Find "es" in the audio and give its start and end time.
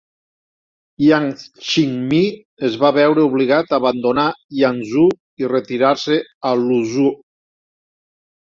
2.69-2.77